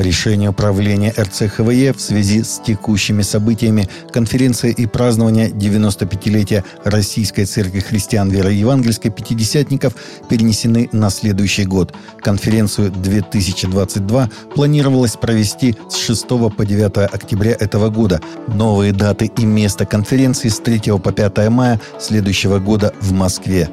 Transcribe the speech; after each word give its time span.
По 0.00 0.02
решению 0.02 0.54
правления 0.54 1.12
РЦХВЕ 1.12 1.92
в 1.92 2.00
связи 2.00 2.42
с 2.42 2.58
текущими 2.64 3.20
событиями 3.20 3.86
конференция 4.10 4.70
и 4.70 4.86
празднование 4.86 5.50
95-летия 5.50 6.64
Российской 6.84 7.44
Церкви 7.44 7.80
Христиан 7.80 8.30
Веры 8.30 8.54
Евангельской 8.54 9.10
Пятидесятников 9.10 9.92
перенесены 10.30 10.88
на 10.92 11.10
следующий 11.10 11.66
год. 11.66 11.92
Конференцию 12.22 12.90
2022 12.92 14.30
планировалось 14.54 15.16
провести 15.16 15.76
с 15.90 15.96
6 15.96 16.28
по 16.28 16.64
9 16.64 16.96
октября 17.12 17.54
этого 17.60 17.90
года. 17.90 18.22
Новые 18.48 18.94
даты 18.94 19.30
и 19.36 19.44
место 19.44 19.84
конференции 19.84 20.48
с 20.48 20.60
3 20.60 20.98
по 20.98 21.12
5 21.12 21.50
мая 21.50 21.78
следующего 21.98 22.58
года 22.58 22.94
в 23.02 23.12
Москве. 23.12 23.68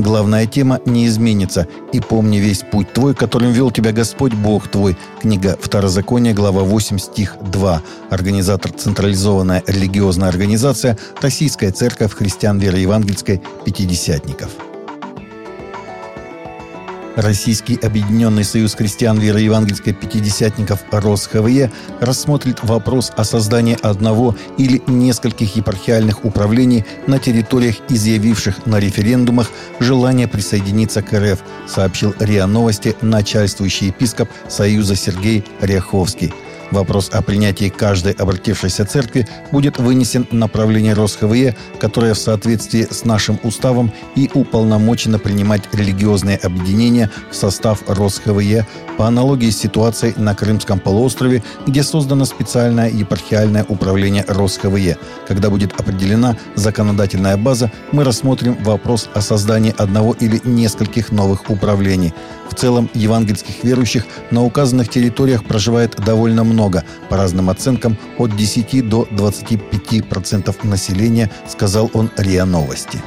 Главная 0.00 0.46
тема 0.46 0.80
не 0.86 1.06
изменится. 1.06 1.66
«И 1.92 2.00
помни 2.00 2.38
весь 2.38 2.60
путь 2.60 2.90
твой, 2.94 3.14
которым 3.14 3.52
вел 3.52 3.70
тебя 3.70 3.92
Господь 3.92 4.32
Бог 4.32 4.66
твой». 4.68 4.96
Книга 5.20 5.58
Второзакония, 5.60 6.32
глава 6.32 6.62
8, 6.62 6.98
стих 6.98 7.36
2. 7.42 7.82
Организатор 8.08 8.72
«Централизованная 8.72 9.62
религиозная 9.66 10.30
организация» 10.30 10.96
Российская 11.20 11.70
Церковь 11.70 12.14
Христиан 12.14 12.58
Веры 12.58 12.78
Евангельской 12.78 13.42
Пятидесятников. 13.66 14.69
Российский 17.16 17.76
Объединенный 17.76 18.44
Союз 18.44 18.74
Христиан 18.74 19.18
Веры 19.18 19.40
Евангельской 19.40 19.92
Пятидесятников 19.92 20.80
РосХВЕ 20.90 21.70
рассмотрит 22.00 22.62
вопрос 22.62 23.12
о 23.16 23.24
создании 23.24 23.76
одного 23.82 24.36
или 24.58 24.82
нескольких 24.86 25.56
епархиальных 25.56 26.24
управлений 26.24 26.84
на 27.06 27.18
территориях, 27.18 27.76
изъявивших 27.88 28.66
на 28.66 28.78
референдумах 28.78 29.50
желание 29.80 30.28
присоединиться 30.28 31.02
к 31.02 31.12
РФ, 31.12 31.40
сообщил 31.66 32.14
РИА 32.18 32.46
Новости 32.46 32.96
начальствующий 33.00 33.88
епископ 33.88 34.28
Союза 34.48 34.96
Сергей 34.96 35.44
Ряховский– 35.60 36.32
Вопрос 36.70 37.10
о 37.12 37.20
принятии 37.20 37.68
каждой 37.68 38.12
обратившейся 38.12 38.84
церкви 38.84 39.26
будет 39.50 39.78
вынесен 39.78 40.26
на 40.30 40.46
правление 40.46 40.94
РосХВЕ, 40.94 41.56
которое 41.80 42.14
в 42.14 42.18
соответствии 42.18 42.86
с 42.88 43.04
нашим 43.04 43.40
уставом 43.42 43.92
и 44.14 44.30
уполномочено 44.32 45.18
принимать 45.18 45.62
религиозные 45.72 46.36
объединения 46.36 47.10
в 47.30 47.34
состав 47.34 47.82
РосХВЕ 47.88 48.66
по 48.96 49.06
аналогии 49.06 49.50
с 49.50 49.58
ситуацией 49.58 50.14
на 50.16 50.34
Крымском 50.34 50.78
полуострове, 50.78 51.42
где 51.66 51.82
создано 51.82 52.24
специальное 52.24 52.88
епархиальное 52.88 53.64
управление 53.68 54.24
РосХВЕ. 54.28 54.96
Когда 55.26 55.50
будет 55.50 55.72
определена 55.80 56.36
законодательная 56.54 57.36
база, 57.36 57.72
мы 57.90 58.04
рассмотрим 58.04 58.56
вопрос 58.62 59.08
о 59.12 59.20
создании 59.20 59.74
одного 59.76 60.12
или 60.12 60.40
нескольких 60.44 61.10
новых 61.10 61.50
управлений. 61.50 62.14
В 62.50 62.54
целом, 62.54 62.90
евангельских 62.94 63.62
верующих 63.64 64.04
на 64.30 64.42
указанных 64.42 64.88
территориях 64.88 65.44
проживает 65.44 65.96
довольно 65.96 66.44
много, 66.44 66.84
по 67.08 67.16
разным 67.16 67.48
оценкам, 67.48 67.96
от 68.18 68.36
10 68.36 68.86
до 68.86 69.06
25% 69.10 70.66
населения, 70.66 71.30
сказал 71.48 71.90
он 71.94 72.10
РИА 72.16 72.44
Новости. 72.44 73.00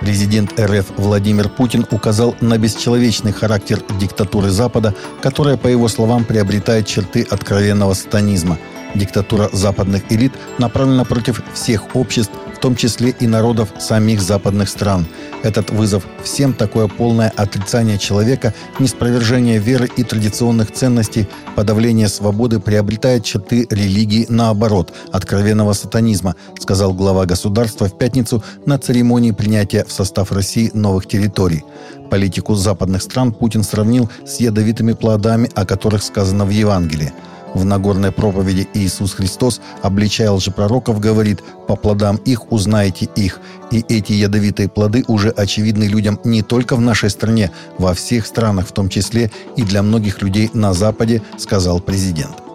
Президент 0.00 0.58
РФ 0.60 0.86
Владимир 0.98 1.48
Путин 1.48 1.86
указал 1.90 2.36
на 2.40 2.58
бесчеловечный 2.58 3.32
характер 3.32 3.80
диктатуры 3.98 4.50
Запада, 4.50 4.94
которая, 5.20 5.56
по 5.56 5.68
его 5.68 5.88
словам, 5.88 6.24
приобретает 6.24 6.86
черты 6.86 7.26
откровенного 7.28 7.94
сатанизма. 7.94 8.58
Диктатура 8.96 9.50
западных 9.52 10.10
элит 10.10 10.32
направлена 10.58 11.04
против 11.04 11.42
всех 11.54 11.94
обществ, 11.94 12.32
в 12.54 12.58
том 12.58 12.74
числе 12.74 13.10
и 13.10 13.26
народов 13.26 13.68
самих 13.78 14.22
западных 14.22 14.68
стран. 14.68 15.06
Этот 15.42 15.70
вызов 15.70 16.04
всем 16.24 16.54
такое 16.54 16.88
полное 16.88 17.32
отрицание 17.36 17.98
человека, 17.98 18.54
неспровержение 18.78 19.58
веры 19.58 19.88
и 19.96 20.02
традиционных 20.02 20.72
ценностей, 20.72 21.28
подавление 21.54 22.08
свободы 22.08 22.58
приобретает 22.58 23.24
черты 23.24 23.66
религии 23.70 24.26
наоборот, 24.30 24.92
откровенного 25.12 25.74
сатанизма, 25.74 26.34
сказал 26.58 26.94
глава 26.94 27.26
государства 27.26 27.86
в 27.86 27.98
пятницу 27.98 28.42
на 28.64 28.78
церемонии 28.78 29.32
принятия 29.32 29.84
в 29.84 29.92
состав 29.92 30.32
России 30.32 30.70
новых 30.72 31.06
территорий. 31.06 31.64
Политику 32.10 32.54
западных 32.54 33.02
стран 33.02 33.32
Путин 33.32 33.62
сравнил 33.62 34.10
с 34.24 34.40
ядовитыми 34.40 34.94
плодами, 34.94 35.50
о 35.54 35.66
которых 35.66 36.02
сказано 36.02 36.44
в 36.46 36.50
Евангелии. 36.50 37.12
В 37.56 37.64
Нагорной 37.64 38.12
проповеди 38.12 38.68
Иисус 38.74 39.14
Христос, 39.14 39.62
обличая 39.80 40.30
лжепророков, 40.30 41.00
говорит 41.00 41.42
«По 41.66 41.74
плодам 41.74 42.16
их 42.16 42.52
узнаете 42.52 43.08
их». 43.16 43.40
И 43.70 43.82
эти 43.88 44.12
ядовитые 44.12 44.68
плоды 44.68 45.04
уже 45.08 45.30
очевидны 45.30 45.84
людям 45.84 46.20
не 46.22 46.42
только 46.42 46.76
в 46.76 46.82
нашей 46.82 47.08
стране, 47.08 47.50
во 47.78 47.94
всех 47.94 48.26
странах, 48.26 48.68
в 48.68 48.72
том 48.72 48.90
числе 48.90 49.30
и 49.56 49.62
для 49.62 49.82
многих 49.82 50.20
людей 50.20 50.50
на 50.52 50.74
Западе, 50.74 51.22
сказал 51.38 51.80
президент. 51.80 52.45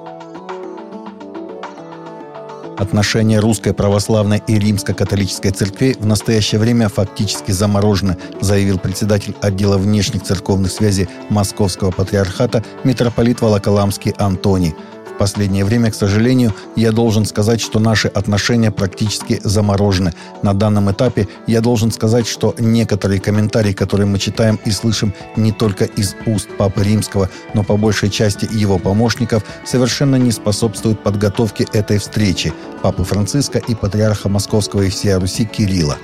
Отношения 2.81 3.39
Русской 3.39 3.73
Православной 3.73 4.41
и 4.47 4.57
Римско-католической 4.57 5.51
церквей 5.51 5.93
в 5.99 6.05
настоящее 6.07 6.59
время 6.59 6.89
фактически 6.89 7.51
заморожены, 7.51 8.17
заявил 8.41 8.79
председатель 8.79 9.35
отдела 9.39 9.77
внешних 9.77 10.23
церковных 10.23 10.71
связей 10.71 11.07
Московского 11.29 11.91
патриархата 11.91 12.63
митрополит 12.83 13.39
Волоколамский 13.39 14.13
Антоний– 14.17 14.73
последнее 15.21 15.63
время, 15.63 15.91
к 15.91 15.93
сожалению, 15.93 16.51
я 16.75 16.91
должен 16.91 17.25
сказать, 17.25 17.61
что 17.61 17.77
наши 17.77 18.07
отношения 18.07 18.71
практически 18.71 19.39
заморожены. 19.43 20.15
На 20.41 20.55
данном 20.55 20.91
этапе 20.91 21.27
я 21.45 21.61
должен 21.61 21.91
сказать, 21.91 22.25
что 22.25 22.55
некоторые 22.57 23.21
комментарии, 23.21 23.71
которые 23.71 24.07
мы 24.07 24.17
читаем 24.17 24.59
и 24.65 24.71
слышим 24.71 25.13
не 25.35 25.51
только 25.51 25.85
из 25.85 26.15
уст 26.25 26.49
Папы 26.57 26.83
Римского, 26.83 27.29
но 27.53 27.63
по 27.63 27.77
большей 27.77 28.09
части 28.09 28.47
его 28.51 28.79
помощников, 28.79 29.43
совершенно 29.63 30.15
не 30.15 30.31
способствуют 30.31 31.03
подготовке 31.03 31.67
этой 31.71 31.99
встречи 31.99 32.51
Папы 32.81 33.03
Франциска 33.03 33.59
и 33.59 33.75
Патриарха 33.75 34.27
Московского 34.27 34.81
и 34.81 34.89
всей 34.89 35.13
Руси 35.13 35.45
Кирилла 35.45 35.97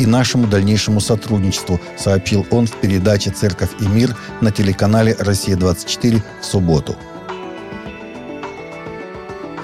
и 0.00 0.06
нашему 0.06 0.48
дальнейшему 0.48 1.00
сотрудничеству, 1.00 1.80
сообщил 1.96 2.44
он 2.50 2.66
в 2.66 2.72
передаче 2.80 3.30
«Церковь 3.30 3.70
и 3.80 3.86
мир» 3.86 4.16
на 4.40 4.50
телеканале 4.50 5.16
«Россия-24» 5.18 6.22
в 6.40 6.44
субботу. 6.44 6.96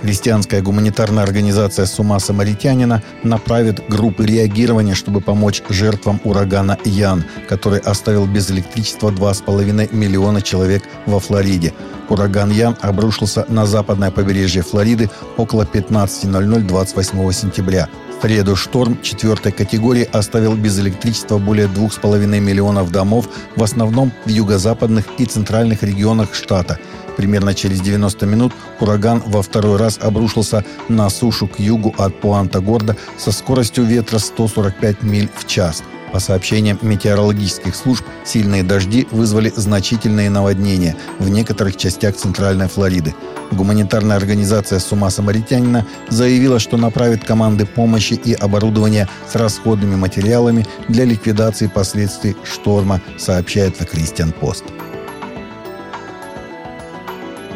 Христианская 0.04 0.60
гуманитарная 0.60 1.24
организация 1.24 1.86
«С 1.86 1.98
ума 1.98 2.20
самаритянина» 2.20 3.02
направит 3.22 3.88
группы 3.88 4.26
реагирования, 4.26 4.94
чтобы 4.94 5.22
помочь 5.22 5.62
жертвам 5.70 6.20
урагана 6.24 6.76
Ян, 6.84 7.24
который 7.48 7.78
оставил 7.78 8.26
без 8.26 8.50
электричества 8.50 9.10
2,5 9.10 9.94
миллиона 9.96 10.42
человек 10.42 10.82
во 11.06 11.20
Флориде. 11.20 11.72
Ураган 12.10 12.50
Ян 12.50 12.76
обрушился 12.82 13.46
на 13.48 13.64
западное 13.64 14.10
побережье 14.10 14.60
Флориды 14.60 15.08
около 15.38 15.62
15.00 15.62 16.60
28 16.60 17.32
сентября. 17.32 17.88
В 18.18 18.26
среду 18.26 18.56
шторм 18.56 19.00
четвертой 19.00 19.52
категории 19.52 20.06
оставил 20.12 20.54
без 20.54 20.78
электричества 20.78 21.38
более 21.38 21.66
2,5 21.66 22.40
миллионов 22.40 22.92
домов, 22.92 23.30
в 23.56 23.62
основном 23.62 24.12
в 24.26 24.28
юго-западных 24.28 25.06
и 25.16 25.24
центральных 25.24 25.82
регионах 25.82 26.34
штата– 26.34 26.78
Примерно 27.16 27.54
через 27.54 27.80
90 27.80 28.26
минут 28.26 28.52
ураган 28.80 29.22
во 29.26 29.42
второй 29.42 29.76
раз 29.76 29.98
обрушился 30.00 30.64
на 30.88 31.08
сушу 31.10 31.46
к 31.46 31.58
югу 31.60 31.94
от 31.98 32.20
Пуанта-Горда 32.20 32.96
со 33.16 33.32
скоростью 33.32 33.84
ветра 33.84 34.18
145 34.18 35.02
миль 35.02 35.28
в 35.34 35.46
час. 35.46 35.82
По 36.14 36.20
сообщениям 36.20 36.78
метеорологических 36.80 37.74
служб, 37.74 38.04
сильные 38.24 38.62
дожди 38.62 39.08
вызвали 39.10 39.52
значительные 39.56 40.30
наводнения 40.30 40.96
в 41.18 41.28
некоторых 41.28 41.76
частях 41.76 42.14
Центральной 42.14 42.68
Флориды. 42.68 43.12
Гуманитарная 43.50 44.16
организация 44.16 44.78
«Сума 44.78 45.10
Самаритянина» 45.10 45.84
заявила, 46.08 46.60
что 46.60 46.76
направит 46.76 47.24
команды 47.24 47.66
помощи 47.66 48.14
и 48.14 48.32
оборудование 48.32 49.08
с 49.28 49.34
расходными 49.34 49.96
материалами 49.96 50.64
для 50.88 51.04
ликвидации 51.04 51.66
последствий 51.66 52.36
шторма, 52.44 53.00
сообщает 53.18 53.80
The 53.80 53.92
Christian 53.92 54.32
Post. 54.40 54.83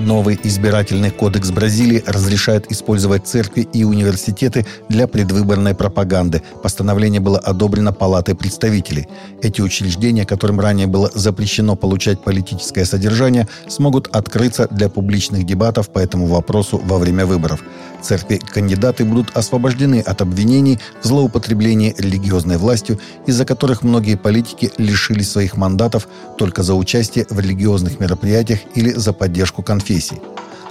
Новый 0.01 0.39
избирательный 0.45 1.11
кодекс 1.11 1.51
Бразилии 1.51 2.05
разрешает 2.07 2.71
использовать 2.71 3.27
церкви 3.27 3.69
и 3.73 3.83
университеты 3.83 4.65
для 4.89 5.09
предвыборной 5.09 5.75
пропаганды. 5.75 6.41
Постановление 6.63 7.21
было 7.21 7.39
одобрено 7.39 7.93
Палатой 7.93 8.37
представителей. 8.37 9.09
Эти 9.43 9.61
учреждения, 9.61 10.25
которым 10.25 10.61
ранее 10.61 10.87
было 10.87 11.11
запрещено 11.13 11.75
получать 11.75 12.23
политическое 12.23 12.85
содержание, 12.85 13.49
смогут 13.67 14.07
открыться 14.13 14.69
для 14.71 14.89
публичных 14.89 15.45
дебатов 15.45 15.91
по 15.91 15.99
этому 15.99 16.27
вопросу 16.27 16.81
во 16.85 16.99
время 16.99 17.27
выборов. 17.27 17.65
Церкви-кандидаты 18.03 19.05
будут 19.05 19.37
освобождены 19.37 20.01
от 20.01 20.23
обвинений 20.23 20.79
в 21.03 21.07
злоупотреблении 21.07 21.95
религиозной 21.99 22.57
властью, 22.57 22.99
из-за 23.27 23.45
которых 23.45 23.83
многие 23.83 24.17
политики 24.17 24.73
лишились 24.79 25.31
своих 25.31 25.57
мандатов 25.57 26.09
только 26.37 26.63
за 26.63 26.75
участие 26.75 27.27
в 27.29 27.39
религиозных 27.39 28.01
мероприятиях 28.01 28.61
или 28.75 28.91
за 28.91 29.13
поддержку 29.13 29.63
конфессий. 29.63 30.21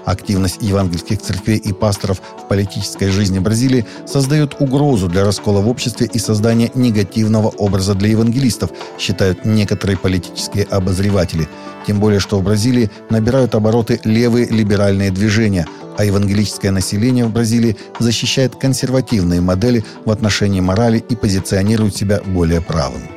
Активность 0.07 0.59
евангельских 0.61 1.21
церквей 1.21 1.57
и 1.57 1.73
пасторов 1.73 2.21
в 2.41 2.47
политической 2.47 3.09
жизни 3.09 3.39
Бразилии 3.39 3.85
создает 4.05 4.55
угрозу 4.61 5.09
для 5.09 5.25
раскола 5.25 5.59
в 5.59 5.67
обществе 5.67 6.09
и 6.11 6.17
создания 6.17 6.71
негативного 6.75 7.49
образа 7.49 7.93
для 7.93 8.11
евангелистов, 8.11 8.69
считают 8.97 9.43
некоторые 9.43 9.97
политические 9.97 10.63
обозреватели. 10.63 11.49
Тем 11.85 11.99
более, 11.99 12.21
что 12.21 12.39
в 12.39 12.43
Бразилии 12.43 12.89
набирают 13.09 13.53
обороты 13.53 13.99
левые 14.05 14.47
либеральные 14.47 15.11
движения, 15.11 15.67
а 15.97 16.05
евангелическое 16.05 16.71
население 16.71 17.25
в 17.25 17.33
Бразилии 17.33 17.75
защищает 17.99 18.55
консервативные 18.55 19.41
модели 19.41 19.83
в 20.05 20.11
отношении 20.11 20.61
морали 20.61 20.99
и 20.99 21.17
позиционирует 21.17 21.97
себя 21.97 22.21
более 22.25 22.61
правым. 22.61 23.16